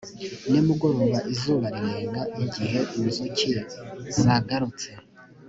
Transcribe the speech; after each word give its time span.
nimugoroba 0.49 1.17
izuba 1.33 1.65
rirenga 1.75 2.21
igihe 2.43 2.79
inzuki 2.97 3.51
zagarutse 4.19 4.89